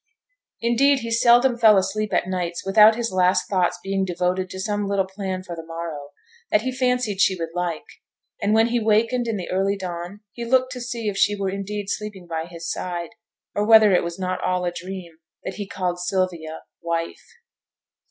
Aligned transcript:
Indeed 0.61 1.01
he 1.01 1.11
seldom 1.11 1.59
fell 1.59 1.77
asleep 1.77 2.11
at 2.11 2.25
nights 2.25 2.65
without 2.65 2.95
his 2.95 3.11
last 3.11 3.47
thoughts 3.47 3.77
being 3.83 4.03
devoted 4.03 4.49
to 4.49 4.59
some 4.59 4.87
little 4.87 5.05
plan 5.05 5.43
for 5.43 5.55
the 5.55 5.63
morrow, 5.63 6.09
that 6.49 6.63
he 6.63 6.71
fancied 6.71 7.21
she 7.21 7.35
would 7.35 7.51
like; 7.53 7.83
and 8.41 8.55
when 8.55 8.69
he 8.69 8.79
wakened 8.79 9.27
in 9.27 9.37
the 9.37 9.51
early 9.51 9.77
dawn 9.77 10.21
he 10.31 10.43
looked 10.43 10.71
to 10.71 10.81
see 10.81 11.07
if 11.07 11.17
she 11.17 11.35
were 11.35 11.51
indeed 11.51 11.85
sleeping 11.87 12.25
by 12.25 12.45
his 12.49 12.67
side, 12.67 13.09
or 13.53 13.63
whether 13.63 13.93
it 13.93 14.03
was 14.03 14.17
not 14.17 14.41
all 14.43 14.65
a 14.65 14.71
dream 14.71 15.19
that 15.43 15.57
he 15.57 15.67
called 15.67 15.99
Sylvia 15.99 16.63
'wife.' 16.81 17.35